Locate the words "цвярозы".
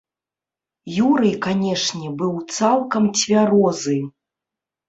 3.21-3.99